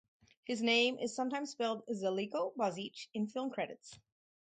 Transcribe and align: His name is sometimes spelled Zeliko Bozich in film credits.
His 0.45 0.63
name 0.63 0.97
is 0.97 1.15
sometimes 1.15 1.51
spelled 1.51 1.85
Zeliko 1.85 2.55
Bozich 2.55 3.07
in 3.13 3.27
film 3.27 3.51
credits. 3.51 3.99